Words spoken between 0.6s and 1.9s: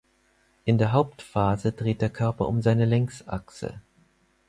In der Hauptphase